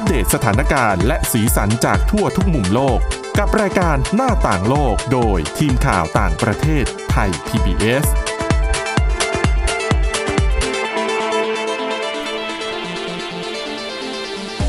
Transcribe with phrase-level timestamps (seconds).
[0.00, 2.98] อัปเดตสถานการณ์และสีสันจากทั่วทุกมุมโลก
[3.38, 8.06] กับรายการหน้าต่างโลกโดยทีมข่าวต่างประเทศไทย PBS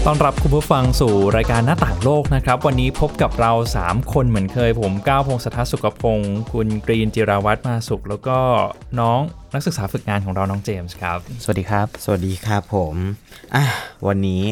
[0.06, 3.52] ต้อนรับคุณผู้ฟังสู่รายการหน้าต่างโลกนะครับ วันนี้พบกับเรา
[3.84, 8.38] 3 คนเหมือนเคยผมก้าวพงศธรสุขพงศ์คุณกรีนจิราวัตรมาสุข แล้วก็
[9.00, 9.20] น้อง
[9.54, 12.96] นักศึกษาฝึกงานของเราน้องเจมส์ครับ สวัสดีครับ สวัสดีครับผม
[13.56, 13.64] อะ
[14.08, 14.44] วันนี้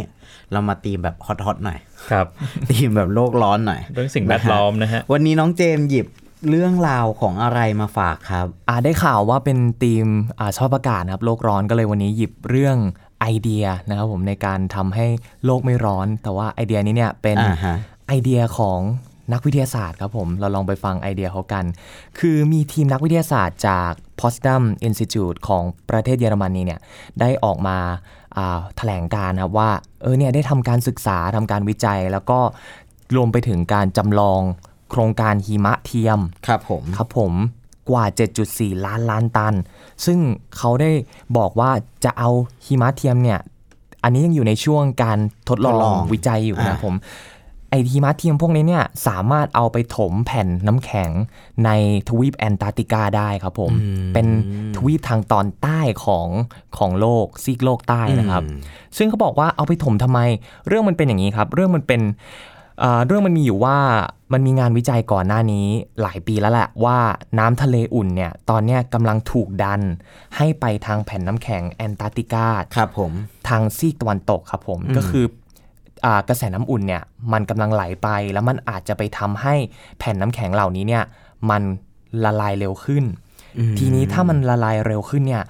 [0.52, 1.80] เรามาตีมแบบฮอตๆหน่อย
[2.12, 2.26] ครับ
[2.70, 6.08] ตีมแบบโลกร้อนหน่อยเรื่องสิ่งแวดล้อมนะฮะวันนี้น้องเจมส์หยิบ
[6.50, 10.06] เรื่องราวของอะไรมาฝากครับอ่าได้ข่าวว่าเป็นทีม
[10.40, 12.78] อ่าชอบอากาศนะครับ โลกร้อนก็เลยวันนี้หยิบเรื่อง
[13.22, 15.06] ไอเดียนะครับผมในการทำให้
[15.46, 17.76] โลกไม่ร้อน แต่ว่าไอเดียนี้เนี่ยเป็นอ่าฮะ
[18.08, 18.80] ไอเดียของ
[19.34, 21.66] นักวิทยาศาสตร์ครับผม เราลองไปฟังไอเดียเขากัน
[22.20, 26.80] คือมีทีมนักวิทยาศาสตร์จาก Potsdam Institute ของประเทศเยอรมนีเนี่ย
[27.20, 28.19] ได้ออกมาอ่า
[28.78, 29.70] แถลงการนะครับว่า
[30.02, 32.40] เออเนี่ยได้ทำการศึกษาทำการวิจัย แล้วก็
[33.16, 34.42] รวมไปถึงการจำลอง
[34.92, 37.34] โครงการหิมะเทียมครับผมครับผม
[37.90, 38.04] กว่า
[38.46, 39.54] 7.4 ล้านล้านตัน
[40.06, 40.20] ซึ่ง
[40.58, 40.92] เขาได้
[41.38, 41.72] บอกว่า
[42.04, 42.30] จะเอา
[42.66, 43.40] หิมะเทียมเนี่ย
[44.04, 46.96] อันนี้ยังอยู่ในช่วงการทดลทดลอองงวิจัยอยู่อ่านะผม
[47.70, 51.10] ไอหิมะเทียมพวกนี้เนี่ยสามารถเอาไปถมแผ่นน้ำแข็ง
[51.66, 51.70] ใน
[52.10, 53.72] ทวีปแอนตาร์กติกาได้ครับผม
[54.14, 54.28] เป็น
[54.76, 56.28] ทวีปทางตอนใต้ของ
[56.78, 58.44] ของโลกซีกโลกใต้นะครับ
[58.98, 60.20] ซึ่งเขาบอกว่าเอาไปถมทำไม
[60.68, 62.02] เรื่องมันเป็นอย่างนี้ครับ เรื่องมันเป็น
[62.80, 63.78] เอ่อเรื่องมันมีอยู่ว่า
[64.34, 65.68] มันมีงานวิจัยก่อนหน้านี้
[66.02, 66.98] หลายปีแล้วแหละว่า
[67.40, 69.82] น้ำทะเลอุ่นเนี่ยตอนเนี้ยกำลังถูกดัน
[70.38, 73.12] ให้ไปทางแผ่นน้ำแข็งแอนตาร์กติกาครับผม
[73.50, 75.38] ทางซีกตะวันตกครับผมก็คืออ่า
[76.30, 79.56] กระแสน้ำอุ่นเนี่ยมันกำลังไหลไป แล้วมันอาจจะไปทำให้
[80.00, 81.04] แผ่นน้ำแข็งเหล่านี้เนี่ย
[81.50, 81.62] มัน
[82.24, 83.04] ละลายเร็วขึ้น
[83.80, 85.44] ทีนี้ถ้ามันละลายเร็วขึ้นเนี่ย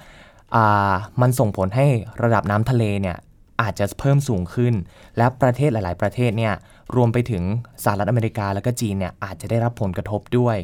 [0.54, 1.86] อ่ามันส่งผลให้
[2.22, 3.16] ระดับน้ำทะเลเนี่ย
[3.62, 4.74] อาจจะเพิ่มสูงขึ้น
[5.16, 6.54] และประเทศหลาย ๆ ประเทศเนี่ย
[6.96, 7.42] รวมไปถึง
[7.84, 10.56] สหรัฐอเมริกาแล้วก็จีนเนี่ยอาจจะได้รับผลกระทบด้วย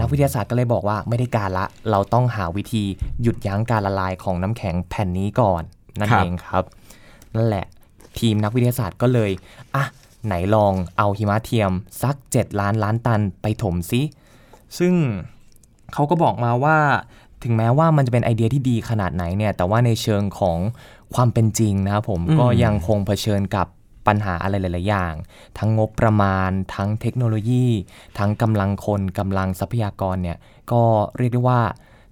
[0.00, 2.84] นักวิทยาศาสตร์ก็เลยบอกว่าไม่ได้การละ เราต้องหาวิธี
[3.22, 5.62] หยุดยั้งการละลายของน้ำแข็งแผ่นนี้ก่อน
[5.98, 6.64] นั่นครับเองครับ
[7.36, 7.66] นั่นแหละ
[8.18, 9.30] ทีมนักวิทยาศาสตร์ก็เลย
[9.76, 9.84] อะ
[10.26, 11.70] ไหนลองเอาหิมะเทียม
[12.02, 14.02] สัก 7 ล้านล้านตันไปถมซิ
[14.78, 14.94] ซึ่ง
[15.92, 16.76] เขาก็บอกมาว่า
[17.42, 20.58] ถึงแม้ว่ามันจะเป็นไอเดียที่ดีขนาดไหนเนี่ยแต่ว่าในเชิงของ
[21.14, 23.66] ความเป็นจริงนะครับผมก็ยังคงเผชิญกับ
[24.06, 25.14] ปัญหาอะไรหลาย ๆ อย่าง
[25.58, 27.66] ทั้งงบประมาณ ทั้งเทคโนโลยี
[28.18, 30.38] ทั้งกำลังคนกำลังทรัพยากรเนี่ย
[30.72, 30.82] ก็
[31.16, 31.60] เรียกได้ว่า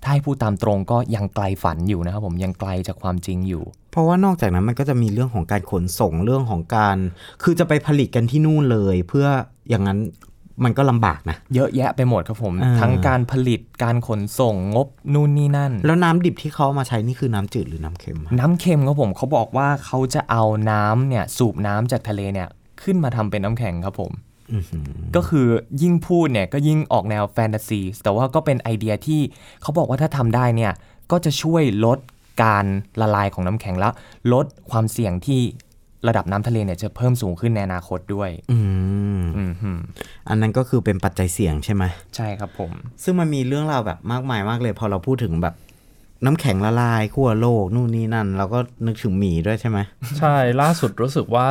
[0.02, 6.96] ถ้าให้พูดตามตรงก็ยังไกลฝันอยู่นะครับผมยังไกลจากความจริงอยู่ เพราะว่านอกจากนั้นมันก็จะมีเรื่องของการขนส่งเรื่องของการ
[7.42, 9.26] คือจะไปผลิตกันที่นู่นเลย เพื่อ
[9.68, 9.98] อย่างนั้น
[10.64, 22.48] มันก็ลำบากนะ เยอะแยะไปหมดครับผมอ่าทั้งการผลิตการขนส่งงบนู่นนี่นั่น แล้วน้ำดิบที่เขาเอามาใช้นี่คือน้ำจืดหรือน้ำเค็มอะน้ำเค็มครับผมเขาบอกว่าเขาจะเอาน้ำเนี่ยสูบน้ำจากทะเลเนี่ย
[22.82, 24.29] ขึ้นมาทำเป็นน้ำแข็งครับผมอื้อหือ
[25.16, 25.46] ก็คือ
[25.82, 29.20] ยิ่งพูดเนี่ยก็ยิ่งออกแนวแฟนตาซี แต่ว่าก็เป็นไอเดียที่
[29.62, 30.72] เขาบอกว่าถ้าทำได้เนี่ย
[31.10, 31.98] ก็จะช่วยลด
[32.42, 32.64] การ
[33.00, 33.92] ละลายของน้ำแข็งแล้ว
[34.32, 35.40] ลดความเสี่ยงที่
[36.08, 38.58] ระดับน้ำทะเลเนี่ยจะเพิ่มสูงขึ้นในอนาคตด้วย อื
[39.18, 39.70] มอืมฮึ
[40.28, 41.84] อันนั้นก็คือเป็นปัจจัยเสี่ยงใช่ไหม
[42.16, 42.70] ใช่ครับผม
[43.02, 45.54] ซึ่งมันมีเรื่องราวแบบมากมายมากเลย พอเราพูดถึงแบบ
[46.24, 49.78] น้ำแข็งละลายขั้วโลกนู่นนี่นั่น เราก็นึกถึงหมีด้วยใช่ไหม
[50.18, 51.48] ใช่ล่าสุดรู้สึกว่า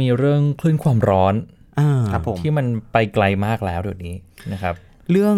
[0.00, 1.63] มีเรื่องคลื่นความร้อนอ่า
[2.12, 4.14] ครับผมที่มันไปไกลมากแล้วเดี๋ยวนี้
[4.52, 4.74] นะครับ
[5.10, 5.36] เรื่อง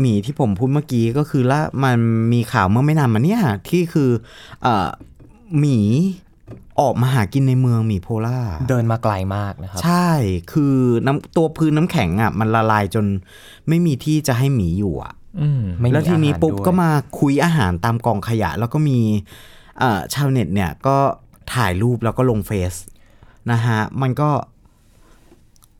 [0.00, 1.96] หมีที่ผมพูดเมื่อกี้ก็คือละมัน
[2.32, 4.10] มีข่าวเมื่อไม่นานมาเนี่ยที่คือ
[4.62, 4.88] เอ่อ
[5.58, 5.78] หมี
[6.80, 10.10] ออกมาหากินในเมืองหมีโพล่าเดินมาไกลมากนะครับใช่
[10.52, 10.76] คือ
[11.06, 13.04] น้ำตัวพื้นน้ำแข็งอะ มันละลายจน
[13.68, 18.98] ไม่มีที่จะให้หมีอยู่อะอืมไม่มีแล้วทีนี้อาหารปุ๊บด้วยก็มาคุยอาหารตามกองขยะ แล้วก็มี
[19.78, 20.96] เอ่อชาวเน็ตเนี่ยก็
[21.54, 22.74] ถ่ายรูปแล้วก็ลงเฟซ
[23.52, 24.30] นะฮะมันก็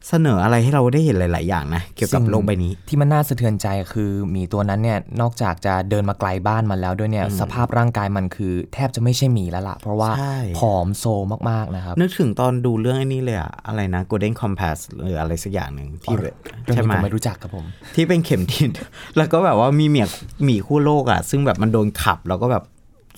[0.09, 11.05] เสนออะไรให้เราได้เห็นหลาย ๆ อย่างนะเกี่ยวกับสิ่งโลกใบนี้ ที่มันน่าสะเทือนใจคือหมีตัวนั้นเนี่ยนอกจากจะเดินมาไกลบ้านมันแล้วด้วยเนี่ยสภาพร่างกายมันคือ แทบจะไม่ใช่หมีแล้วล่ะ เพราะว่าใช่ผอมโซ
[11.51, 18.71] มาก ๆ นะครับ นึกถึงตอนดูเรื่องไอ้นี้เลยอะอะไรนะ Golden Compass หรืออะไรสักอย่างหนึ่งที่แบบเรื่องใช่นี้ไหมผมไม่รู้จักครับผม ที่เป็นเข็มทิศ
[19.17, 20.07] แล้วก็แบบว่ามีเมีย
[20.45, 22.65] หมีคู่โลกอะซึ่งแบบมันโดนขับแล้วก็แบบ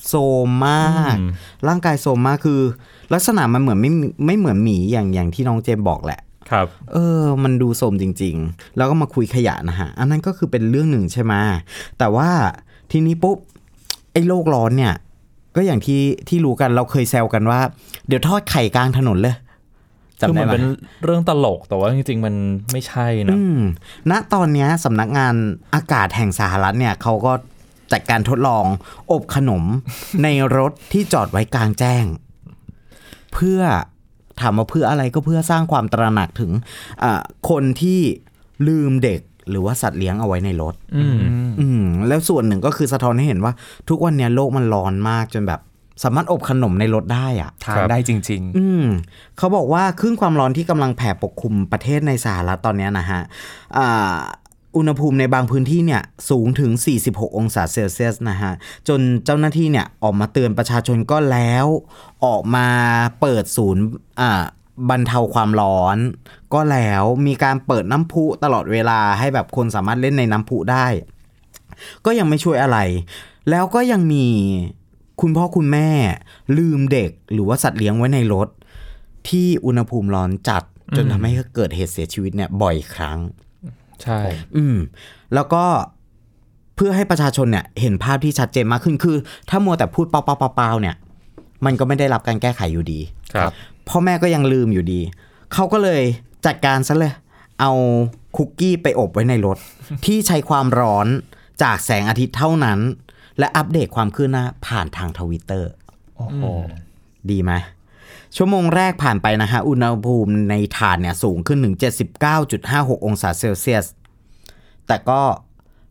[0.07, 0.15] โซ
[0.47, 1.17] มมาก
[1.69, 2.61] ร่างกายโซมมากคือ
[3.15, 3.91] ลักษณะมันเหมือนไม่
[4.27, 11.35] ไม่เหมือนหมีอย่างอย่างที่น้องเจมบอกแหละ ครับ เออ มันดูโสมจริง ๆ แล้วก็มาคุยขยะนะฮะ อันนั้นก็คือเป็นเรื่องหนึ่งใช่ไหม
[11.99, 12.31] แต่ว่า
[12.91, 13.37] ทีนี้ปุ๊บ
[14.13, 14.95] ไอ้โลกร้อนเนี่ย
[15.57, 17.61] ก็อย่างที่ที่รู้กันเราเคยแซวกันว่า
[18.09, 19.37] เดี๋ยวทอดไข่กลางถนนเลย
[20.29, 20.65] คือจำได้มันไหมเป็น
[21.05, 22.35] เรื่องตลกแต่ว่าจริง ๆ มัน
[22.73, 23.61] ไม่ใช่นะอืม
[24.11, 25.35] ณตอนเนี้ยสำนักงาน
[25.75, 27.33] อากาศแห่งสหรัฐเนี่ยเขาก็
[27.93, 28.65] จัดการทดลอง
[29.13, 29.63] อบขนม
[30.23, 32.05] ในรถที่จอดไว้กลางแจ้ง
[33.33, 33.61] เพื่อ
[34.41, 36.53] ถามว่าเพื่ออะไรก็เพื่อสร้างความตระหนักถึง
[37.03, 37.21] อ่า
[37.51, 38.01] คนที่
[38.69, 39.21] ลืมเด็ก
[39.51, 41.19] หรือว่าสัตว์เลี้ยงเอาไว้ในรถ อืม
[41.61, 43.53] อืมแล้วส่วนหนึ่งก็คือสะท้อนให้เห็นว่า
[43.89, 45.61] ทุกวันเนี้ยโลกมันร้อนมากจนแบบ
[46.05, 48.85] สามารถอบขนมในรถได้อะทานได้จริงอืม
[49.39, 53.21] เขาบอกว่าคลื่นความร้อนที่กำลังแผ่ปกคลุมประเทศในสหรัฐตอนเนี้ยนะฮะ
[53.77, 54.17] อ่า
[54.77, 56.71] อุณหภูมิในบางพื้นที่เนี่ยสูงถึง
[57.05, 58.53] 46 องศาเซลเซียสนะฮะ
[58.89, 61.67] จนเจ้าหน้าที่เนี่ยออกมาเตือนประชาชนก็แล้ว
[62.25, 62.67] ออกมา
[63.21, 63.83] เปิดศูนย์
[64.21, 64.43] อ่า
[64.91, 65.97] บรรเทาความร้อน
[66.55, 70.87] ก็แล้วมีการเปิดน้ำพุตลอดเวลาให้แบบคนสามารถเล่นในน้ำพุได้
[72.05, 72.79] ก็ยังไม่ช่วยอะไร
[73.51, 74.27] แล้วก็ยังมี
[75.21, 75.89] คุณพ่อคุณแม่
[76.59, 78.49] ลืมเด็กหรือว่าสัตว์เลี้ยงไว้ในรถ
[79.29, 80.63] ที่อุณหภูมิร้อนจัด
[80.97, 83.19] จนทำให้เกิดเหตุเสียชีวิตเนี่ยบ่อยครั้ง
[84.03, 84.21] ใช่
[84.57, 84.77] อืม
[85.35, 85.65] แล้วก็
[86.77, 89.17] เพื่อให้ประชาชนเนี่ยเห็นภาพที่ชัดเจนมากขึ้นคือ
[89.49, 90.97] ถ้ามัวแต่พูดเปล่าๆๆๆเนี่ย
[91.65, 93.01] มันก็ไม่ได้รับการแก้ไขอยู่ดี
[93.35, 93.53] ครับ
[93.89, 95.01] พ่อแม่ก็ยังลืมอยู่ดี
[95.53, 96.03] เขาก็เลย
[96.47, 97.15] จัดการซะเลย
[97.61, 97.73] เอา
[98.37, 99.59] คุกกี้ไปอบไว้ในรถ
[100.05, 101.07] ที่ใช้ความร้อน
[101.63, 102.79] จากแสงอาทิตย์เท่านั้น
[103.39, 106.45] และอัปเดตความคืบหน้าผ่านทางทวิตเตอร์ๆโอ้โห
[107.31, 107.53] ดีไหม
[108.37, 111.77] ชั่วโมงแรกผ่านไปนะฮะ อุณหภูมิในถาดเนี่ยสูงขึ้นถึง
[112.41, 113.87] 79.56 องศาเซลเซียส
[114.87, 115.21] แต่ก็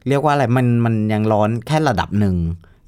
[0.08, 2.36] เรียกว่าอะไร มันมันยังร้อนแค่ระดับหนึ่ง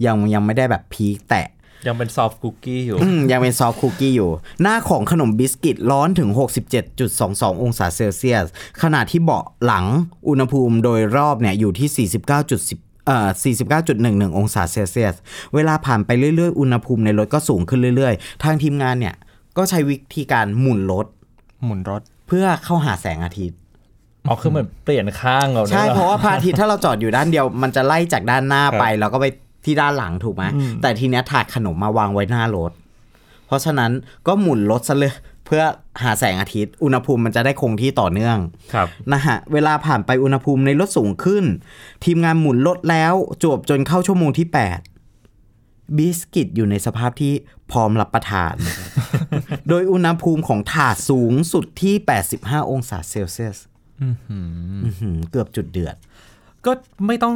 [0.06, 1.48] ยังยังไม่ได้แบบ peak แตก
[1.88, 4.30] ยังเป็น soft cookie อยู่อืมยังเป็น soft cookie อยู่
[4.62, 6.30] หน้าของขนมบิสกิตร้อนถึง
[6.96, 8.46] 67.22 องศาเซลเซียส
[8.82, 9.86] ขณะที่เบาะหลัง
[10.28, 12.08] อุณหภูมิโดยรอบเนี่ยอยู่ที่
[12.54, 13.30] 49.10เอ่อ
[13.84, 15.16] 49.11 องศาเซลเซียส
[15.54, 19.16] เวลาผ่านไปเรื่อยๆ อุณหภูมิในรถก็สูงขึ้นเรื่อยๆ ทางทีมงานเนี่ย
[19.58, 21.08] ก็ใช้วิธีการหมุนรถ
[21.66, 23.60] หมุนรถ เพื่อเข้าหาแสงอาทิตย์
[24.28, 29.26] อ๋อคือเหมือนเปลี่ยนข้างเราใช่นี่ยหอเพราะว่าพระอาทิตย์ถ้าเราจอดอยู่ด้านเดียว มันจะไล่จากด้านหน้าไปครับแล้วก็ไป
[29.66, 30.44] ที่ด้านหลังถูกไหม
[30.82, 32.72] แต่ทีเนี้ยถาดขนมมาวางไว้หน้ารถ
[33.48, 33.92] เพราะฉะนั้น
[34.28, 35.14] ก็หมุนรถซะเลย
[35.46, 35.64] เพื่อ
[36.04, 38.38] หาแสงอาทิตย์ อุณหภูมิมันจะได้คงที่ต่อเนื่อง
[38.74, 41.44] ครับนะฮะเวลาผ่านไปอุณหภูมิในรถสูงขึ้น
[42.06, 43.14] ทีมงานหมุนรถแล้ว
[43.44, 44.93] จวบจนเข้าชั่วโมงที่ 8
[45.98, 47.34] บิสกิตอยู่ในสภาพที่
[47.72, 48.56] พร้อมรับประทาน
[49.70, 51.96] โดยอุณหภูมิของถาดสูงสุดที่
[52.34, 53.58] 85 องศาเซลเซียส
[54.02, 54.16] อื้อ
[55.00, 55.96] หือเกือบจุดเดือด
[56.66, 56.72] ก็
[57.08, 57.36] ไม่ต้อง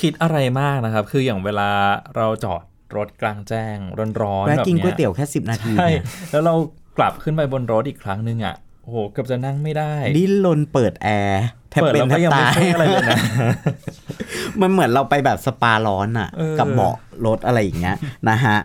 [0.00, 1.70] คิดอะไรมากนะครับ คืออย่างเวลา
[2.16, 2.62] เราจอด
[2.96, 3.76] รถกลางแจ้ง
[4.22, 6.54] ร้อนๆแวะแบบกินเนี้ก๋วยเตี๋ยวแค่ 10 นาทีใช่เนี่ยแล้วเรา
[6.98, 13.18] กลับขึ้นไปบนรถอีกครั้งหนึ่งอะโอ้โหเกือบจะนั่งไม่ได้ ดิ้นรนเปิดแอร์ แทบเปิดเป็นแล้วแทก็บยังไม่ตายใช่อะไรเลยนะ
[14.60, 16.96] มันเหมือนเราไปแบบสปาร้อนอะเออกับเบาะ
[17.26, 17.96] รถอะไรอย่างเงี้ย
[18.28, 18.56] นะฮะ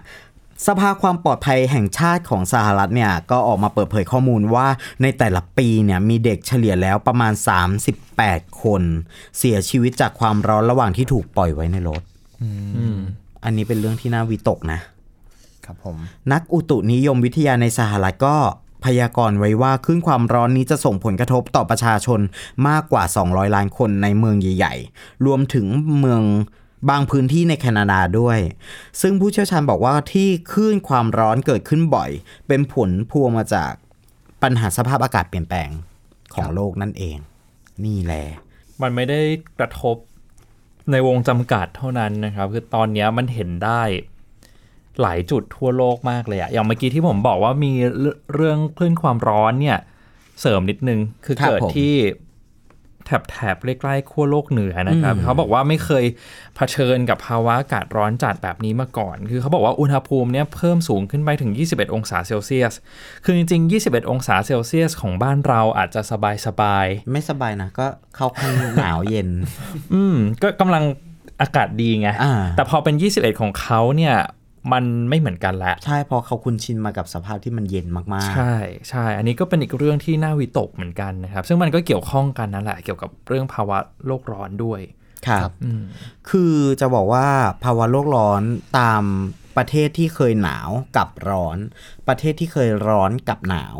[0.67, 4.67] สภาความปลอดภัยแห่งชาติของสหรัฐเนี่ยก็ออกมาเปิดเผยข้อมูลว่า
[5.01, 7.33] ในแต่ละปีเนี่ยมีเด็กเฉลี่ยแล้วประมาณ
[8.01, 8.83] 38 คน
[9.37, 12.01] เสียชีวิตจากความร้อนระหว่างที่ถูกปล่อยไว้ในรถ
[12.43, 12.97] อืม
[13.43, 14.79] อันนี้เป็นเรื่องที่น่าวิตกนะ
[15.65, 15.95] ครับผม
[16.31, 18.35] นักอุตุนิยมวิทยาในสหรัฐก็
[18.83, 22.19] พยากรณ์ไว้ว่าคลื่นความร้อนนี้จะส่งผลกระทบต่อประชาชน
[22.67, 25.65] มากกว่า 200 ล้านคนในเมืองใหญ่ ๆ รวมถึง
[25.99, 26.21] เมือง
[26.89, 28.39] บางพื้นที่ในแคนาดาด้วย
[29.01, 32.09] ซึ่งผู้เชี่ยวชาญบอกว่าที่คลื่นความร้อนเกิดขึ้นบ่อย
[32.47, 33.71] เป็นผลพวงมาจาก
[34.43, 35.69] ปัญหาสภาพอากาศเปลี่ยนแปลง
[36.33, 37.17] ของโลกนั่นเอง
[37.85, 38.25] นี่แหละ
[38.81, 39.21] มันไม่ได้
[39.59, 39.95] กระทบ
[40.91, 43.83] ในวงจำกัดเท่านั้นนะครับ คือตอนนี้มันเห็นได้
[45.01, 49.77] หลายจุดทั่วโลกมากเลยอะอย่างเมื่อกี้ที่ผมบอกว่ามีเรื่องเรื่องคลื่นความร้อนเนี่ย
[50.41, 51.95] เสริมนิดนึงคือครับเกิดผมที่
[53.05, 56.05] แถบแถบใกล้ๆขั้วโลกเหนือนะครับอืมเขาบอกว่าไม่เคย
[56.55, 62.73] เผชิญกับภาวะอากาศร้อนจัดแบบนี้มาก่อน คือเขาบอกว่าอุณหภูมิเนี่ยเพิ่มสูงขึ้นไปถึง 21 องศาเซลเซียส
[63.25, 66.01] คือจริงๆ 21 องศาเซลเซียสของบ้านเราอาจจะ
[66.45, 69.29] สบายๆ ไม่สบายนะ ก็เข้าข้างหนาวเย็น
[69.93, 70.83] อืม ก็กำลัง
[71.41, 74.15] อากาศดีไงอ่าแต่พอเป็น 21 ของเขาเนี่ย
[74.73, 78.55] มันไม่เหมือนกันละใช่เพอเขาคุ้นชินมากับสภาพที่มันเย็นมากๆ ใช่
[78.89, 84.81] ใช่ อันนี้ก็เป็นอีกเรื่องที่น่าวิตกเหมือนกันนะครับ ซึ่งมันก็เกี่ยวข้องกันนั่นแหละ เกี่ยวกับเรื่องภาวะโลกร้อนด้วย
[85.27, 85.83] ครับอืม
[86.29, 87.27] คือจะบอกว่า
[87.63, 88.41] ภาวะโลกร้อน
[88.79, 89.03] ตาม
[89.57, 91.57] ประเทศที่เคยหนาวกับร้อน
[92.07, 93.75] ประเทศที่เคยร้อนกับหนาว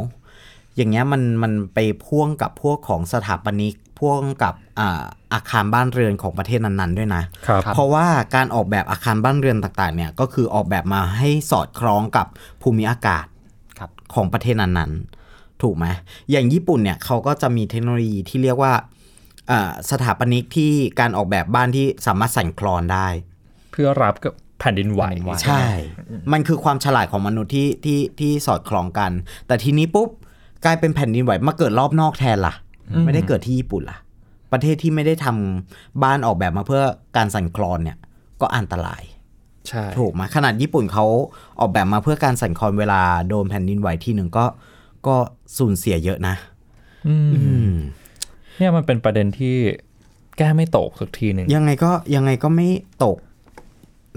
[0.76, 12.28] อย่างเงี้ยมันมันไปพ่วงกับพวกของสถาปนิก พ่วงกับอ่าอาคารบ้านเรือนของประเทศนั้นๆ ด้วยนะครับเพราะว่าการออกแบบอาคารบ้านเรือนต่างๆเนี่ยก็คือออกแบบมาให้สอดคล้องกับ
[12.62, 13.26] ภูมิอากาศ
[13.80, 15.86] ครับของประเทศนั้นๆ ถูกไหม
[16.32, 18.74] อย่างญี่ปุ่นเนี่ยเขาก็จะมีเทคโนโลยีที่เรียกว่า
[19.52, 23.08] อ่าสถาปนิกที่การออกแบบบ้านที่สามารถสั่นคลอนได้
[23.72, 25.02] เพื่อรับกับแผ่นดินไหว
[25.44, 25.66] ใช่
[26.32, 29.12] มันคือความฉลาดของมนุษย์ที่ที่ที่สอดคล้องกัน
[29.48, 30.10] แต่ทีนี้ปุ๊บ
[30.66, 32.54] กลายเป็นแผ่นดินไหวมาเกิดรอบนอกแทนล่ะ
[33.06, 33.98] ไม่ได้เกิดที่ญี่ปุ่นล่ะ
[34.52, 36.84] ประเทศที่ไม่ได้ทำบ้านออกแบบมาเพื่อ
[37.18, 37.98] การสั่นคลอนเนี่ย
[38.42, 39.04] ก็อันตราย
[39.68, 41.06] ใช่ถูกไหมขนาดญี่ปุ่นเขา
[41.60, 44.46] ออกแบบมาเพื่อการสั่นคลอนเวลาโดนแผ่นดินไหวทีหนึ่งก็
[45.08, 45.16] ก็
[45.58, 46.36] สูญเสียเยอะนะ
[47.08, 47.72] อืมอืม
[48.58, 49.56] เนี่ยมันเป็นประเด็นที่
[50.38, 52.70] แก้ไม่ตกสักทีหนึ่งยังไงก็ยังไงก็ไม่
[53.04, 53.18] ตก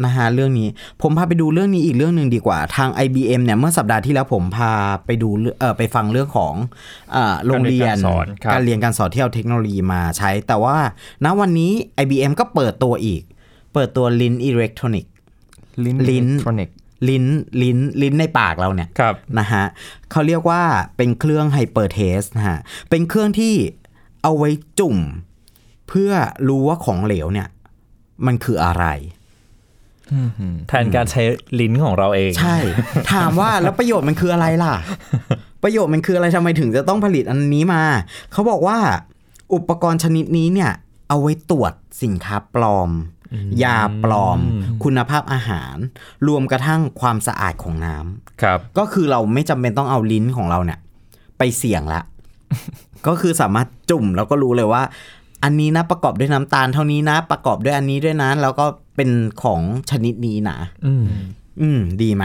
[0.05, 0.69] นะฮะเรื่องนี้
[1.03, 4.73] ผมพาไปดูเรื่องนี้อีกเรื่องหนึ่งดีกว่า ทาง IBM เนี่ยเมื่อสัปดาห์ที่แล้วผมพา
[5.07, 6.55] ไปดูเรื่องเออไปฟังเรื่องของ
[7.13, 10.77] เออโรงเรียนการเรียนการสอนครับการเรียนการสอนที่เอาเทคโนโลยีมาใช้ แต่ว่า
[11.25, 13.23] ณวันนี้ IBM ก็เปิดตัวอีก
[13.75, 15.07] เปิดตัวลิ้นอิเล็กทรอนิก
[15.85, 16.77] ลิ้นลิ้นอิเล็กทรอนิกส์
[17.09, 17.25] ลิ้น
[17.63, 19.65] ลิ้นลิ้นในปากเราเนี่ยครับนะฮะ
[20.11, 20.63] เขาเรียกว่า
[20.97, 22.59] เป็นเครื่อง Hypertaste นะฮะ
[22.91, 23.55] เป็นเครื่องที่
[24.23, 24.97] เอาไว้จุ่ม
[25.89, 26.13] เพื่อ
[26.49, 27.49] รู้ว่าของเหลวเนี่ย
[28.27, 28.85] มันคืออะไร
[30.69, 31.23] แทนการใช้
[31.61, 32.57] ลิ้นของเราเอง ใช่
[33.13, 34.75] ถามว่าแล้วประโยชน์มันคืออะไรล่ะ
[35.63, 37.83] ประโยชน์มันคืออะไรทำไมถึงจะต้องผลิตอันนี้มา
[38.33, 38.79] เขาบอกว่า
[39.55, 40.73] อุปกรณ์ชนิดนี้เนี่ย
[41.09, 41.73] เอาไว้ตรวจ
[42.03, 42.91] สินค้าปลอม
[43.63, 44.39] ยาปลอม
[44.85, 45.77] คุณภาพอาหาร
[46.27, 50.79] รวมกระทั่งความสะอาดของน้ำครับ ก็คือเราไม่จำเป็นต้องเอาลิ้นของเราเนี่ย
[51.39, 52.01] ไปเสี่ยงละ
[53.07, 54.83] ก็คือสามารถจุ่มแล้วก็รู้เลยว่า
[55.45, 58.67] อันนี้นะประกอบด้วยน้ำตาลเท่านี้นะประกอบด้วยอันนี้ด้วยนะแล้วก็
[58.99, 59.11] เป็น
[59.43, 61.05] ของชนิดนี้นะอืม
[61.61, 62.25] อืม ดีไหม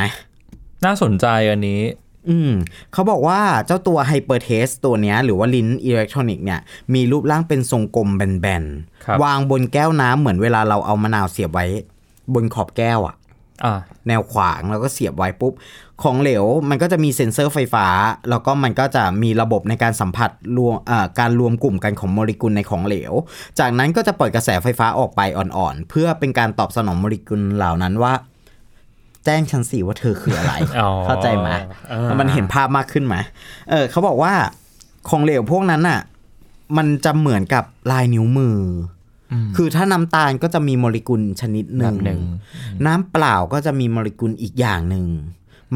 [0.86, 1.82] น่าสนใจอันนี้
[2.30, 2.51] อืม
[2.94, 6.60] เขาบอกว่าเจ้าตัว Hypertaste ตัวเนี้ย หรือว่าลิ้นอิเล็กทรอนิกส์เนี่ย
[6.94, 8.63] มีรูปร่างเป็นทรงกลมแบน
[9.06, 11.65] ครับ ๆ วางบนแก้วน้ำเหมือนเวลาเราเอามะนาวเสียบไว้
[12.34, 13.23] บนขอบแก้วอะอ่า
[14.08, 15.54] แนวขวางแล้วก็เสียบไว้ปุ๊บ
[16.04, 17.88] ของเหลวมันก็จะมีเซ็นเซอร์ไฟฟ้า
[18.30, 23.14] แล้วก็มันก็จะมีระบบในการสัมผัสรวมอ่าการรวมกลุ่มกันของโมเลกุลในของเหลว
[23.60, 28.14] จากนั้นก็จะปล่อยกระแสไฟฟ้าออกไปอ่อนๆ เพื่อเป็นการตอบสนองโมเลกุลเหล่านั้นว่า
[29.26, 31.50] แจ้งฉันสิว่าเธอคืออะไรอ๋อเข้าใจไหม
[31.92, 33.16] อ่ามันเห็นภาพมากขึ้นไหม
[33.70, 34.34] เออเขาบอกว่า
[35.10, 36.00] ของเหลวพวกนั้นน่ะ
[36.78, 38.58] มันจะเหมือนกับลายนิ้วมืออ
[39.56, 42.22] คือถ้าน้ำตาลก็จะมีโมเลกุลชนิดหนึ่แบบหนึ่ง
[42.86, 45.06] น้ำเปล่าก็จะมีโมเลกุลอีกอย่างหนึ่ง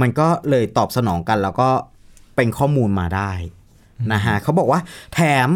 [0.01, 1.69] มันก็เลยตอบสนองกันแล้วก็
[2.35, 3.31] เป็นข้อมูลมาได้
[4.13, 4.79] นะฮะเขาบอกว่า
[5.13, 5.49] แถม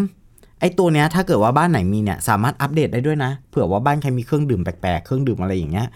[0.59, 5.87] ไอ้ตัวเนี้ยถ้าเกิดว่าบ้านไหนมีเนี่ยสามารถอัปเดตได้ด้วยนะ เผื่อว่าบ้านใครมีเครื่องดื่มแปลกๆ เครื่องดื่มอะไรอย่างเงี้ย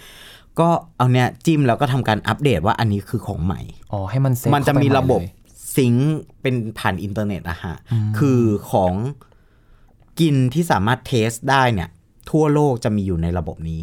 [0.59, 5.33] ก็เอาเนี้ยจิ้มแล้วก็ทำการอัปเดตว่าอันนี้คือของใหม่อ๋อให้มัน save มันจะมีเข้าไประบบใหเลย
[5.75, 7.75] sync เป็นผ่านอินเทอร์เน็ตอะฮะ
[8.17, 8.93] คือของ
[10.19, 11.89] กินที่สามารถ test ได้เนี่ย
[12.31, 13.81] ทั่วโลกจะมีอยู่ในระบบนี้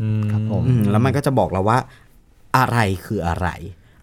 [0.00, 1.78] อืมครับผมอืมแล้วมันก็จะบอกเราว่า
[2.56, 3.48] อะไรคืออะไร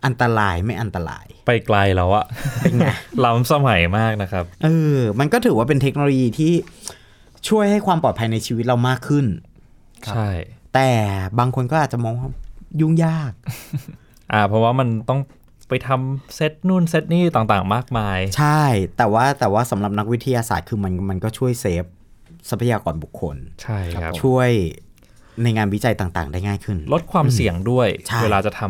[0.06, 2.26] อันตรายไม่อันตราย ไปไกลแล้วอะ
[2.62, 2.88] เป็นไง
[3.26, 6.54] ล้ำสมัยมากนะครับเออมันก็ถือว่าเป็นเทคโนโลยีที่
[7.50, 9.26] ช่วยให้ความปลอดภัยในชีวิตเรามากขึ้น
[10.08, 10.30] ใช่
[10.74, 10.90] แต่
[11.40, 12.30] บางคนก็อาจจะมองว่า
[12.82, 13.32] ยุ่งยาก
[14.32, 15.20] อ่า เพราะว่ามันต้อง
[15.70, 18.64] ไปทำเซตนู่นเซตนี่ต่างๆ มากมาย ใช่
[18.98, 21.84] แต่ว่าแต่ว่าสำหรับนักวิทยาศาสตร์คือมันมันก็ช่วยเซฟ
[22.50, 24.50] ทรัพยากรบุคคล ใช่ครับ ช่วย
[25.44, 28.62] ในงานวิจัยต่างๆ ได้ง่ายขึ้น ลดความเสี่ยงด้วยใช่เวลาจะท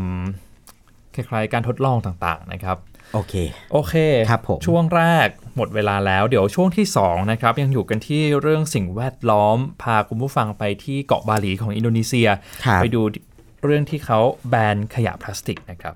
[0.56, 2.78] ำคล้ายๆ การทดลองต่างๆ นะครับ
[3.14, 3.34] โอเค
[3.72, 3.96] โอเค
[4.30, 12.28] ครับผม ช่วงแรกหมดเวลาแล้ว เดี๋ยวช่วงที่2นะครับ ยังอยู่กันที่เรื่องสิ่งแวดล้อม พาคุณผู้ฟังไปที่เกาะบาหลีของอินโดนีเซีย
[12.66, 13.02] ครับไปดู
[13.66, 15.96] เรื่องที่เขาแบนขยะพลาสติกนะครับ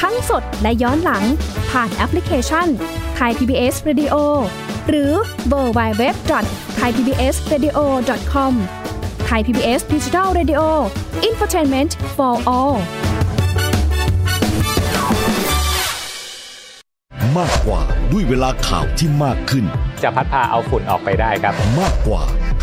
[0.00, 1.24] ทั้งสดและย้อนหลัง
[1.70, 2.66] ผ่านแอปพลิเคชัน
[3.14, 4.14] ไทย PBS Radio
[4.88, 5.12] หรือ
[5.48, 6.14] mobile web
[6.76, 8.54] Thai PBS Radio.com
[9.26, 12.76] Thai PBS Digital Radio Infotainment for all
[17.38, 17.82] มากกว่า
[18.12, 19.64] ด้วยเวลาข่าวที่มากขึ้น
[20.02, 22.22] จะพัดพาเอาฝุ่นออกไปได้ครับ มากกว่า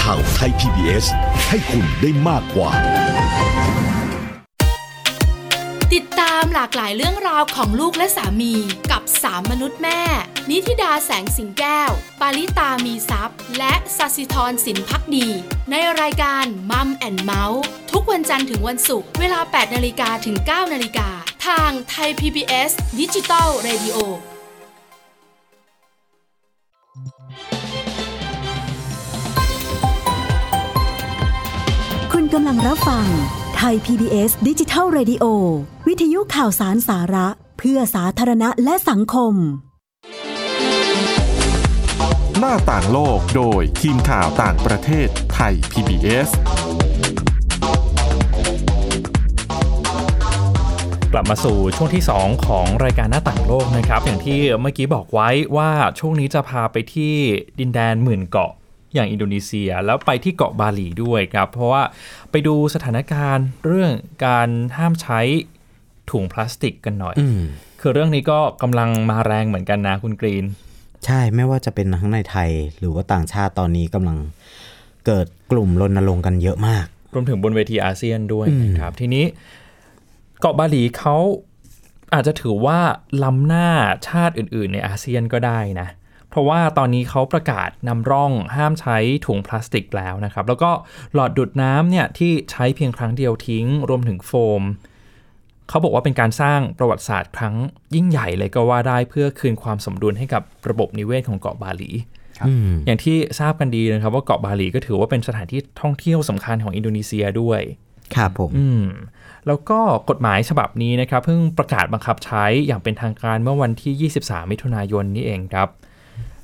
[0.00, 1.06] ข่าวไทย PBS
[1.48, 2.70] ให้คุณได้มากกว่า
[5.94, 8.54] ติดตามหลากหลายเรื่องราวของลูกและสามี
[8.90, 10.00] กับสามมนุษย์แม่
[10.50, 15.28] นิธิดาแสงสิงแก้ว ปาริตามีซัพ์และสัสิธรสินพักดี
[15.70, 21.08] ในรายการมัมแอนเมาส์ทุกวันจันทร์ถึงวันศุกร์เวลา 8นาฬิกาถึง 9นาฬิกา
[21.46, 22.70] ทางไทย PBS
[23.00, 23.96] ดิจิตอล Radio
[32.36, 33.06] กำลังรับฟัง
[33.56, 35.24] ไทย PBS ดิจิทัล Radio
[35.88, 39.34] วิทยุข่าวสารสาระ เพื่อสาธารณะและสังคม
[42.38, 46.28] หน้าต่างโลกโดยทีมข่าวต่างประเทศไทย PBS
[51.12, 57.14] กลับมาสู่ช่วงที่ 2 ของรายการหน้าต่างโลกนะครับ อย่างที่เมื่อกี้บอกไว้ว่าช่วงนี้จะพาไปที่
[57.58, 58.52] ดินแดนหมื่นเกาะ
[58.94, 61.82] อย่างอินโดนีเซีย แล้วไปที่เกาะบาหลีด้วยครับ เพราะว่า
[62.30, 63.92] ไปดูสถานการณ์เรื่อง
[64.26, 65.20] การห้ามใช้
[66.10, 67.40] ถุงพลาสติกกันหน่อยอืม
[67.80, 70.44] คือเรื่องนี้ก็กำลังมาแรงเหมือนกันนะคุณกรีน
[71.06, 74.18] ใช่ไม่ว่าจะเป็นทั้งในไทยหรือว่าต่างชาติตอนนี้กำลัง
[75.06, 76.84] เกิดกลุ่มรณรงค์กันเยอะมาก
[77.14, 79.24] รวมถึงบนเวทีอาเซียนด้วยอืมนะครับ ทีนี้
[80.40, 81.16] เกาะบาหลีเขา
[82.14, 82.78] อาจจะถือว่า
[83.22, 83.68] ล้ำหน้า
[84.08, 85.88] ชาติอื่น ๆ ในอาเซียนก็ได้นะ
[86.32, 88.96] เพราะว่าตอนนี้เขาประกาศนำร่องห้ามใช้
[89.26, 90.70] ถุงพลาสติกแล้วนะครับ แล้วก็
[91.14, 94.62] หลอดดูดน้ำเนี่ยที่ใช้เพียงครั้งเดียวทิ้ง รวมถึงโฟม
[95.68, 97.54] เขาบอกว่าเป็นการสร้างประวัติศาสตร์ครั้ง
[97.94, 101.90] ยิ่งใหญ่เลยก็ว่าได้เพื่อคืนความสมดุลให้กับระบบนิเวศของเกาะบาหลี
[102.46, 107.60] อืมอย่างที่ทราบกันดีนะครับว่าเกาะบาหลีก็ถือว่าเป็นสถานที่ท่องเที่ยวสำคัญของอินโดนีเซียด้วย
[108.16, 108.84] ครับผมอืม
[109.46, 115.68] แล้วก็กฎหมายฉบับนี้นะครับเพิ่งประกาศบังคับใช้อย่างเป็นทางการเมื่อวันที่ 23 มิถุนายนนี้เองครับ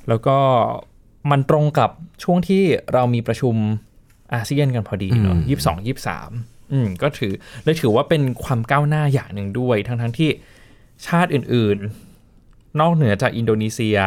[0.09, 0.37] แล้วก็
[1.31, 1.89] มันตรงกับ
[2.23, 2.63] ช่วงที่
[2.93, 3.55] เรามีประชุม
[4.33, 6.31] อาเซียนกันพอดีเนาะอืมยี่สิบสองยี่สิบสาม
[6.71, 10.29] อืมก็ถือเลยถือว่าเป็นความก้าวหน้าอย่างหนึ่งด้วย ทั้งทั้งๆที่
[11.07, 13.97] ชาติอื่นๆ นอกเหนือจากอินโดนีเซีย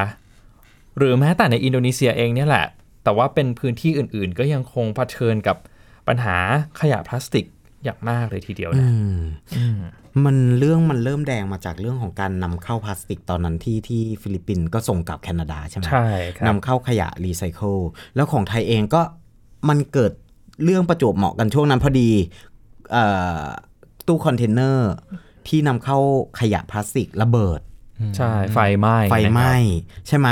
[0.98, 2.66] หรือแม้แต่ในอินโดนีเซียเองเนี่ยแหละ
[3.04, 5.56] แต่ว่าเป็นพื้นที่อื่นๆ ก็ยังคงเผชิญกับ
[6.08, 6.36] ปัญหา
[6.80, 7.46] ขยะพลาสติก
[7.84, 17.76] อย่างมากเลยทีเดียวอืนะ มอืมมันเรื่องมันเริ่มแดงมาจากเรื่องของการนำเข้าพลาสติกตอนนั้นที่ที่ฟิลิปปินส์ก็ส่งกลับแคนาดาใช่ไหมใช่ครับนำเข้าขยะรีไซเคิล
[18.14, 19.02] แล้วของไทยเองก็
[19.68, 20.12] มันเกิด
[20.64, 22.10] เรื่องประจวบเหมาะกันช่วงนั้นพอดี
[22.92, 23.04] เอ่
[23.40, 23.42] อ
[24.06, 24.92] ตู้คอนเทนเนอร์
[25.48, 25.98] ที่นำเข้า
[26.40, 27.60] ขยะพลาสติกระเบิด
[28.16, 30.28] ใช่ไฟไหม้ไฟไหม้นะครับใช่ไหม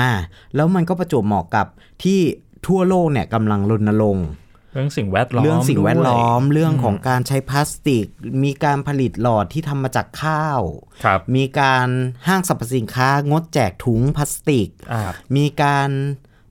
[0.55, 1.67] แล้วมันก็ประจวบเหมาะกับ
[2.03, 2.19] ที่
[2.67, 4.27] ทั่วโลกเนี่ยกำลังรณรงค์
[4.75, 8.07] เรื่องสิ่งแวดล้อมเรื่องสิ่งแวดล้อมด้วยเรื่องของการใช้พลาสติก
[8.45, 10.61] มีการผลิตหลอดที่ทำมาจากข้าว
[11.05, 11.89] ครับมีการ
[12.27, 15.03] ห้างสรรพสินค้างดแจกถุงพลาสติกอ่า
[15.37, 15.89] มีการ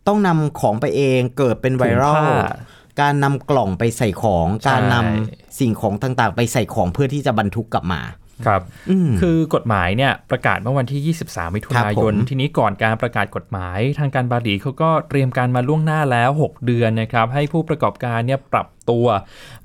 [0.07, 8.01] ต้องนำของไปเองเกิดเป็น viral ถุงผ้าการนำกล่องไปใส่ของใช่การนำสิ่งของต่างๆ ไปใส่ของเพื่อที่จะบรรทุกกลับมา
[8.47, 19.05] ครับอืมคือกฎหมายเนี่ยประกาศเมื่อวันที่ 23 มิถุนาครับผยมนทีนี้ก่อนการประกาศกฎหมายทางการบาหลีเขาก็เตรียมการมาล่วงหน้าแล้ว 6 เดือนนะครับ ให้ผู้ประกอบการเนี่ยปรับตัว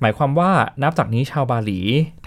[0.01, 0.51] หมายความว่า
[0.83, 1.79] นับจากนี้ชาวบาหลี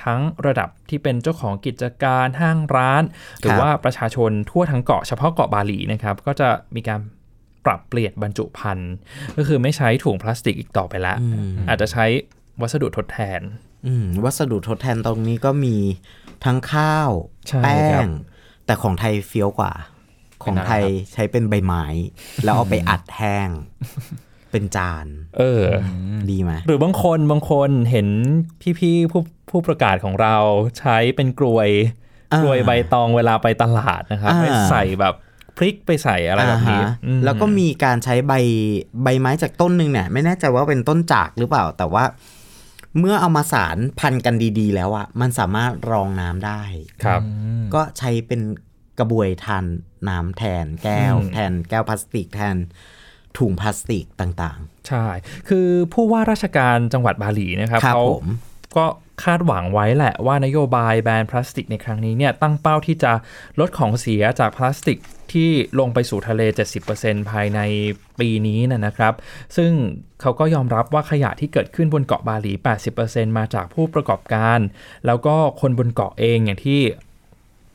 [0.05, 3.03] ทั้งระดับที่เป็นเจ้าของกิจการห้างร้าน
[3.41, 7.01] หรือว่าประชาชนทั่วทั้งเกาะเฉพาะเกาะบาหลีนะครับก็จะมีการ
[7.67, 8.93] ปรับเปลี่ยนบรรจุภัณฑ์
[9.37, 11.19] ก็คือไม่ใช้ถุงพลาสติกอีกต่อไปแล้ว
[11.69, 12.05] อาจจะใช้
[12.61, 13.41] วัสดุทดแทน
[13.87, 15.77] อืมวัสดุทดแทนตรงนี้ก็มี
[16.44, 17.11] ทั้งข้าว
[17.48, 18.11] ใช่แป้ครับง
[18.66, 19.72] แต่ของไทยเฟี้ยวกว่า
[20.44, 21.85] ของไทยเป็นอะไรครับใช้เป็นใบไม้
[22.44, 23.48] แล้วเอาไปอัดแห้ง
[24.51, 25.07] เป็นจาน
[25.38, 25.64] เออ
[26.31, 28.09] ดีไหมหรือบางคนบางคนเห็น
[28.79, 30.37] พี่ๆผู้ผู้ประกาศของเรา
[30.79, 31.68] ใช้เป็นกลวย
[32.33, 35.14] อ่ากลวยใบตองเวลาไปตลาดนะครับอ่าไปใส่แบบ
[35.57, 38.35] พริกไปใส่อะไรแบบนี้อ่าฮะอืมแล้วก็มีการใช้ใบ
[39.03, 42.05] ใบไม้จากต้นหนึ่งเนี่ย ไม่แน่ใจว่าเป็นต้นจากหรือเปล่า แต่ว่า
[43.01, 46.63] เมื่อเอามาสารพันกันดีๆ แล้วอะมันสามารถรองน้ำได้
[47.05, 47.21] ครับ
[47.75, 48.41] ก็ใช้เป็น
[48.99, 49.65] กระบวยทาน
[50.09, 52.57] น้ำแทนแก้วแทนแก้วพลาสติกแทน
[53.39, 54.59] ถุงพลาสติกต่าง
[54.89, 55.07] ใช่
[55.49, 58.27] คือผู้ว่าราชการจังหวัดบาหลีนะครับครับเขาผม
[58.77, 58.87] ก็
[59.25, 63.13] คาดหวังไว้แหละว่านโยบายแบนพลาสติกในครั้งนี้เนี่ยตั้งเป้าที่จะ
[63.61, 64.99] ลดของเสียจากพลาสติก
[65.33, 66.43] ที่ลงไปสู่ทะเล
[66.87, 67.61] 70%ภายใน
[68.21, 69.15] ปีนี้นะครับ
[69.57, 69.73] ซึ่ง
[70.21, 72.53] เขาก็ยอมรับว่าขยะที่เกิดขึ้นบนเกาะบาหลี
[72.95, 74.59] 80%มาจากผู้ประกอบการ
[75.07, 76.81] แล้วก็คนบนเกาะเองอย่างที่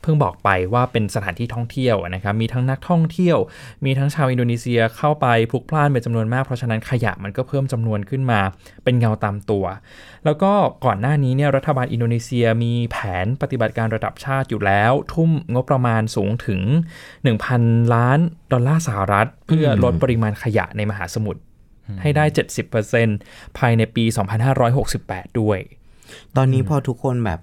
[0.04, 3.38] เพิ่งบอกไปว่าเป็นสถานที่ท่องเที่ยวอะนะครับมีทั้งนักท่องเที่ยว
[3.84, 8.40] มีทั้งชาวอินโดนีเซียเข้าไปพลุกพล่านเป็นจำนวนมากเพราะฉะนั้นขยะมันก็เพิ่มจำนวนขึ้นมา
[8.84, 9.64] เป็นเงาตามตัว
[10.24, 10.52] แล้วก็
[10.84, 16.60] ก่อนหน้านี้เนี่ยรัฐบาลอินโดนีเซียมีแผนปฏิบัติการระดับชาติอยู่แล้ว ทุ่มงบประมาณสูงถึง
[17.28, 18.18] 1,000 ล้าน
[18.52, 21.40] ดอลลาร์สหรัฐ เพื่อลดปริมาณขยะในมหาสมุทร
[22.00, 22.24] ให้ได้
[22.90, 24.04] 70%ภายในปี
[24.72, 27.40] 2568 ด้วยๆตอนนี้พอทุกคนแบบ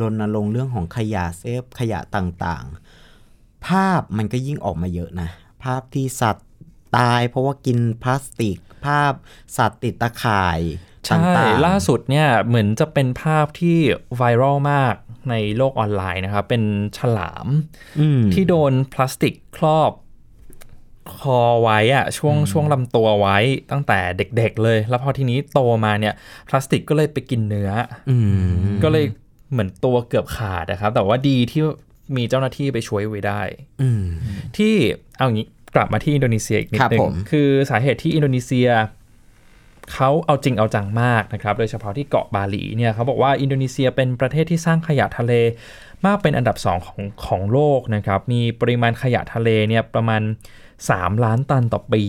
[0.00, 5.28] รณรงค์เรื่องของขยะเซฟขยะต่างๆ ภาพมันก็ยิ่งออกมาเยอะนะ
[5.64, 6.48] ภาพที่สัตว์
[6.96, 9.12] ตายเพราะว่ากินพลาสติก ภาพ
[9.56, 10.60] สัตว์ติดตะข่าย
[11.06, 13.78] ตใช่่างๆล่าสุดเนี่ยเหมือนจะเป็นภาพที่
[14.16, 14.94] ไวรัลมาก
[15.30, 16.62] ในโลกออนไลน์นะครับ เป็น
[16.98, 17.46] ฉลาม
[18.00, 19.92] อืมที่โดนพลาสติกครอบ
[21.18, 23.38] คอไว้อะช่วงช่วงลำตัวไว้
[23.70, 26.14] ตั้งแต่เด็กๆเลย แล้วพอทีนี้โตมาเนี่ย
[26.48, 27.70] พลาสติกก็เลยไปกินเนื้อ
[28.10, 28.46] ออืม
[28.82, 29.04] ก็เลย
[29.50, 31.62] เหมือนตัวเกือบขาดนะครับ แต่ว่าดีที่
[32.16, 33.40] มีเจ้าหน้าที่ไปช่วยไว้ได้
[33.82, 34.04] อืม
[34.56, 34.74] ที่
[35.18, 38.68] เอางี้กลับมาที่อินโดนีเซียอีกนิดครับนึงผมคือสาเหตุที่อินโดนีเซีย
[39.92, 45.32] เขาเอาจริงเอาจังมากนะครับ โดยเฉพาะที่เกาะบาหลีเนี่ยเขาบอกว่าอินโดนีเซียเป็นประเทศที่สร้างขยะทะเล
[46.06, 50.22] มากเป็นอันดับสองของของโลกนะครับ มีปริมาณขยะทะเลเนี่ยประมาณ
[50.72, 52.04] 3 ล้านตันต่อปี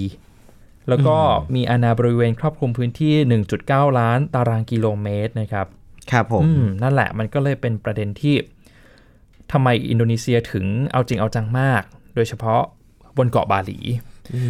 [0.89, 1.17] แล้วก็
[1.56, 3.15] มีอาณาบริเวณครอบคลุมพื้นที่
[3.58, 5.67] 1.9 ล้านตารางกิโลเมตรนะครับ
[6.12, 8.36] ครับผมอืมนั่นแหละมันก็เลยเป็นประเด็นที่
[9.52, 11.84] ทำไมอินโดนีเซียถึงเอาจริงเอาจังมาก
[12.16, 12.62] โดยเฉพาะ
[13.18, 13.80] บนเกาะบาหลี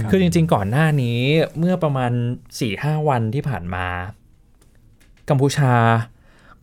[0.10, 1.20] คือจริง ๆ ก่อนหน้านี้
[1.58, 2.12] เมื่อประมาณ
[2.60, 3.86] 4-5 วันที่ผ่านมา
[5.30, 5.74] กัมพูชา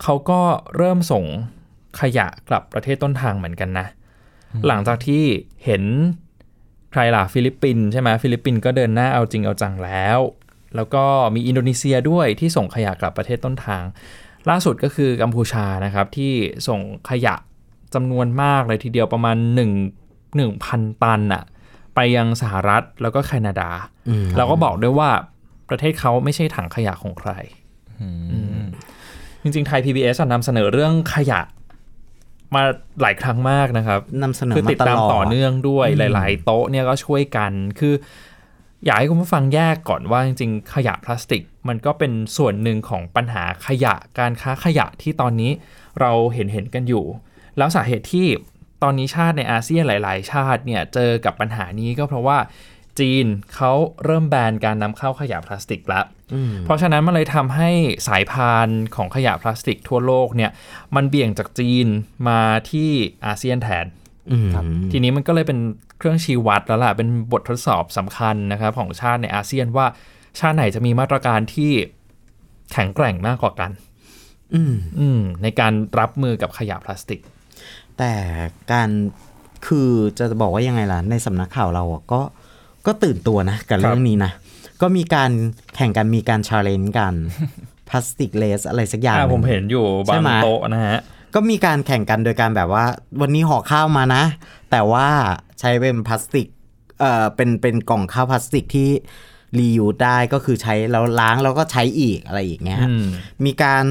[0.03, 0.41] เขาก็
[0.77, 1.25] เริ่มส่ง
[1.99, 3.87] ขยะกลับประเทศต้นทางเหมือนกันนะ
[4.67, 5.23] หลังจากที่
[5.65, 5.83] เห็น
[6.91, 10.19] ใครล่ะฟิลิปปินส์ใช่ไหมฟิลิปปินส์ก็เดินหน้าเอาจริงเอาจังแล้ว
[10.75, 11.03] แล้วก็
[11.35, 13.83] มีอินโดนีเซียด้วยที่ส่งขยะกลับประเทศต้นทาง
[14.49, 16.33] ล่าสุดก็คือกัมพูชานะครับที่
[16.67, 17.35] ส่งขยะ
[17.93, 19.37] จำนวนมากเลยทีเดียวประมาณ
[20.35, 21.43] 1 1,000 ตันอะ
[21.95, 23.69] ไปยังสหรัฐแล้วก็แคนาดา
[24.09, 25.09] อืมแล้วก็บอกด้วยว่า
[25.69, 27.31] ประเทศเขาไม่ใช่ถังขยะของใคร
[27.99, 28.07] อื
[28.63, 28.65] ม
[29.41, 31.41] จริงๆ ไทย PBS อะนำเสนอเรื่องขยะ
[32.55, 32.63] มา
[33.01, 37.93] หลายครั้งมากนะครับนำเสนอคือมาติดตตามลอดต่อเนื่องด้วยหลาย ๆ โต๊ะเนี่ยก็ช่วยกัน คือ
[38.85, 45.51] อยากให้คุณผู้ฟังแยกก่อนว่าจริงๆ ขยะพลาสติก มันก็เป็นส่วนหนึ่งของปัญหาขยะการค้าขยะที่ตอนนี้
[45.99, 47.05] เราเห็นเห็นกันอยู่
[47.57, 48.27] แล้วสาเหตุที่
[48.83, 52.37] ตอนนี้ชาติในอาเซียนหลาย ๆ ชาติเนี่ยเจอกับปัญหานี้ก็เพราะว่า
[52.99, 53.71] จีนเขา
[54.03, 56.05] เริ่มแบนการนำเข้าขยะพลาสติกแล้ว
[56.65, 57.69] เพราะฉะนั้นมันเลยทำให้
[58.07, 60.51] สายพานของขยะพลาสติกทั่วโลกเนี่ย
[60.95, 61.87] มันเบี่ยงจากจีน
[62.27, 62.89] มาที่
[63.25, 63.85] อาเซียนแทน
[64.31, 64.49] อืม
[64.91, 65.59] ทีนี้มันก็เลยเป็น
[65.99, 69.85] เครื่องชี้วัดแล้วล่ะ เป็นบททดสอบสำคัญนะครับของชาติในอาเซียนว่า
[70.39, 71.71] ชาติไหนจะมีมาตรการที่
[72.73, 73.71] แข็งแกร่งมากกว่ากัน
[74.53, 77.19] อืมอืมในการรับมือกับขยะพลาสติก
[77.97, 78.13] แต่
[78.71, 78.89] การ
[79.67, 82.21] คือจะบอกว่ายังไงล่ะ ในสำนักข่าวเราอะก็
[82.85, 84.31] ก็ตื่นตัวนะ กับเรื่องนี้นะ
[84.81, 85.31] ก็มีการ
[85.75, 87.13] แข่งกันมีการ challenge กัน
[87.89, 90.99] plastic less อะไรสักอย่างอ่านึ่งผมเห็นอยู่บาใช่งไหมโต๊ะนะฮะ
[91.35, 92.85] ก็มีการแข่งกันโดยการแบบว่า
[93.21, 94.23] วันนี้ห่อข้าวมานะ
[94.71, 95.07] แต่ว่า
[95.59, 96.47] ใช้เป็นพลาสติก
[96.99, 98.89] เอ่อเป็นเป็นกล่องข้าวพลาสติกที่
[99.57, 103.05] รียูสได้ก็คือใช้แล้วล้างแล้วก็ใช้อีกอะไรอย่างเงี้ยอืม
[103.45, 103.85] มีการ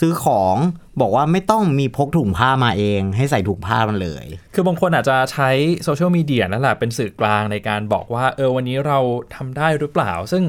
[0.00, 0.56] ซื้อของ
[1.00, 4.24] บอกว่าไม่ต้องมีพกถุงผ้ามาเอง ให้ใส่ถุงผ้ามันเลย
[4.54, 5.50] คือบางคนอาจจะใช้
[5.84, 8.98] โซเชียลมีเดียนั่นแหละเป็นสื่อกลางในการบอกว่า เออวันนี้เรา
[9.34, 10.44] ทำได้หรือเปล่า ซึ่ง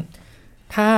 [0.76, 0.90] ถ้า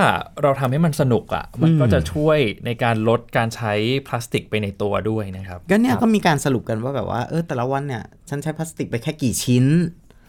[0.41, 3.73] เราทำให้มันสนุกอะ่ะ มันก็จะช่วยในการลดการใช้
[4.07, 9.65] พลาสติกไปในตัวด้วยนะครับก็เนี่ยก็มีการสรุปกันว่าแบบว่าเออแต่ละวันเนี่ยฉันใช้พลาสติกไปแค่กี่ชิ้น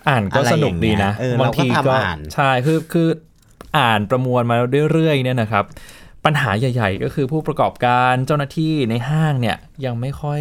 [0.08, 3.08] อ่านก็อะไรสนุกดีนะอย่างเงี้ยเออบางทีเราก็ก็ทำอ่านใช่คือคือ
[3.78, 4.56] อ่านประมวลมา
[4.92, 5.64] เรื่อยๆเนี่ยนะครับ
[6.24, 10.40] ปัญหาใหญ่ ๆ ก็คือผู้ประกอบการเจ้าหน้าที่ในห้างเนี่ยยังไม่ค่อย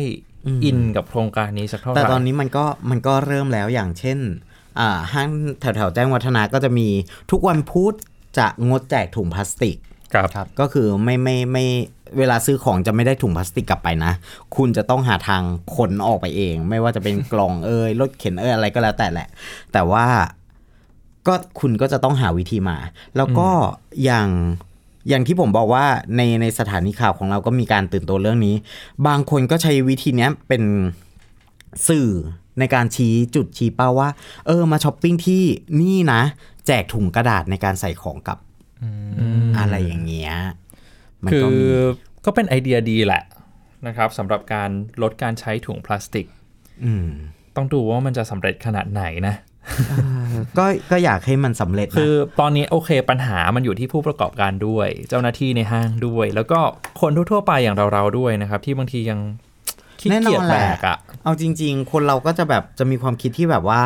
[0.63, 4.17] อินกับโครงการนี้สักเท่าไหร่แต่ตอนนี้มันก็มันก็เริ่มแล้วอย่างเช่น
[4.79, 6.87] อ่าห้างแถวแถวๆแจ้งวัฒนาก็จะมี
[7.31, 7.95] ทุกวันพุธ
[8.37, 9.77] จะงดแจกถุงพลาสติก
[10.13, 11.65] ครับก็คือไม่ไม่ไม่
[12.17, 14.11] เวลาซื้อของจะไม่ได้ถุงพลาสติกกลับไปนะ
[14.55, 15.43] คุณจะต้องหาทาง
[15.75, 19.27] ขนออกไปเอง ไม่ว่าจะเป็นกล่องเอยรถเข็นเอยอะไรก็แล้วแต่แหละ
[19.73, 20.05] แต่ว่า
[21.27, 22.77] ก็คุณก็จะต้องหาวิธีมา
[23.17, 23.49] แล้วก็
[24.03, 24.29] อย่าง
[25.09, 28.55] อย่างที่ผมบอกว่าในในสถานีข่าวของเราก็มีการตื่นตัวเรื่องนี้
[29.07, 30.63] บางคนก็ใช้วิธีเนี้ยเป็น
[31.87, 32.09] สื่อ
[32.59, 34.09] ในการชี้จุดชี้เป้าว่า
[34.47, 35.43] เออมาช้อปปิ้งที่
[35.81, 36.21] นี่นะ
[36.67, 38.39] แจกถุงกระดาษในการใส่ของกลับ
[39.57, 40.33] อะไรอย่างเงี้ย
[41.25, 41.67] มันคืก็อมี
[42.25, 43.23] ก็เป็นไอเดียดีแหละ
[43.87, 44.69] นะครับสำหรับการ
[45.01, 46.25] ลดการใช้ถุงพลาสติก
[46.85, 47.07] อืม
[47.55, 49.35] ต้องดูว่ามันจะสำเร็จขนาดไหนนะ
[50.57, 56.59] ก็ก็อยากให้มันสำเร็จนะคือตอนนี้โอเคปัญหามันอยู่ที่ผู้ประกอบการด้วย เจ้าหน้าที่ในห้างด้วย แล้วก็
[57.01, 59.19] คนทั่วๆไปอย่างเราๆด้วยนะครับ ที่บางทียัง
[59.99, 63.81] ขี้แน่นเกียอจนแบแหละกอะเอาจริง ๆ คนเราก็จะแบบจะมีความคิดที่แบบว่า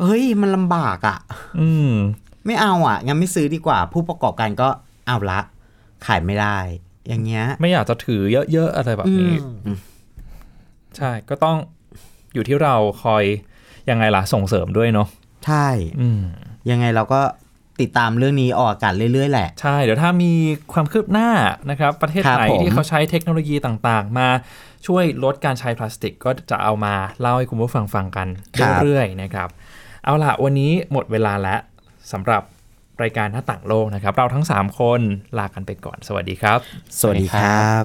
[0.00, 1.18] เฮ้ยมันลำบากอะ่ะ
[1.60, 1.92] อืม
[2.46, 4.68] ไม่เอาอะงั้นไม่ซื้อดีกว่า ผู้ประกอบการก็
[5.06, 5.40] เอาละ
[6.06, 6.58] ขายไม่ได้
[7.08, 9.32] อย่างเงี้ย ไม่อยากจะถือเยอะ ๆ อะไรแบบนี้
[9.66, 9.78] อืม
[10.96, 11.56] ใช่ก็ต้อง
[12.34, 13.24] อยู่ที่เราคอย
[13.90, 15.08] ยังไงล่ะส่งเสริมด้วยเนาะ
[15.46, 15.68] ใช่
[16.00, 16.20] อืม
[16.70, 17.20] ยังไงเราก็
[17.80, 20.32] ติดตามเรื่องนี้ออกอากาศเรื่อยๆ แหละ ใช่ เดี๋ยวถ้ามี
[20.72, 21.28] ความคืบหน้า
[21.70, 24.28] นะครับ ประเทศครับไหนผมที่เขาใช้เทคโนโลยีต่างๆ มา
[24.86, 28.28] ช่วยลดการใช้พลาสติก ก็จะเอามาเล่าให้คุณผู้ฟังฟังกัน
[28.82, 29.48] เรื่อยๆนะครับ
[30.04, 31.60] เอาล่ะวันนี้หมดเวลาแล้ว
[32.12, 32.42] สำหรับ
[33.02, 35.00] รายการหน้าต่างโลกนะครับ เราทั้ง 3 คน
[35.38, 36.58] ลากันไปก่อน สวัสดีครับ
[37.00, 37.82] สวัสดีครับ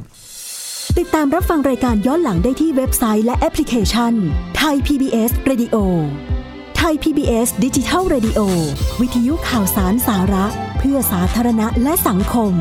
[1.00, 4.14] ติดตามรับฟังรายการย้อนหลังได้ที่เว็บไซต์และแอปพลิเคชัน
[4.58, 5.76] ไทย PBS Radio
[6.78, 8.40] ไททย PBS ดิจิทัล Radio
[9.02, 10.46] วิทยุข่าวสารสาระ
[10.80, 12.54] เพื่อสาธารณะและสังคม